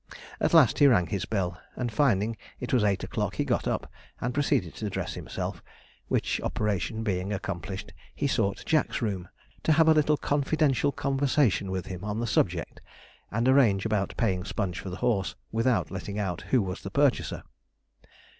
At 0.39 0.55
last 0.55 0.79
he 0.79 0.87
rang 0.87 1.05
his 1.05 1.25
bell, 1.25 1.61
and 1.75 1.91
finding 1.91 2.35
it 2.59 2.73
was 2.73 2.83
eight 2.83 3.03
o'clock 3.03 3.35
he 3.35 3.45
got 3.45 3.67
up, 3.67 3.85
and 4.19 4.33
proceeded 4.33 4.73
to 4.77 4.89
dress 4.89 5.13
himself; 5.13 5.61
which 6.07 6.41
operation 6.41 7.03
being 7.03 7.31
accomplished, 7.31 7.93
he 8.15 8.25
sought 8.25 8.63
Jack's 8.65 9.03
room, 9.03 9.29
to 9.61 9.73
have 9.73 9.87
a 9.87 9.93
little 9.93 10.17
confidential 10.17 10.91
conversation 10.91 11.69
with 11.69 11.85
him 11.85 12.03
on 12.03 12.19
the 12.19 12.25
subject, 12.25 12.81
and 13.29 13.47
arrange 13.47 13.85
about 13.85 14.15
paying 14.17 14.43
Sponge 14.43 14.79
for 14.79 14.89
the 14.89 14.95
horse, 15.05 15.35
without 15.51 15.91
letting 15.91 16.17
out 16.17 16.45
who 16.49 16.63
was 16.63 16.81
the 16.81 16.89
purchaser. 16.89 17.43